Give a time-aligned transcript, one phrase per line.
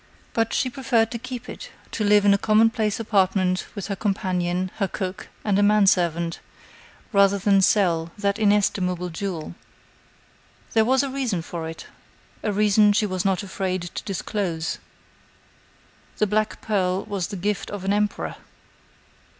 [0.33, 4.71] But she preferred to keep it, to live in a commonplace apartment with her companion,
[4.77, 6.39] her cook, and a man servant,
[7.13, 9.53] rather than sell that inestimable jewel.
[10.73, 11.85] There was a reason for it;
[12.41, 14.79] a reason she was not afraid to disclose:
[16.17, 18.37] the black pearl was the gift of an emperor!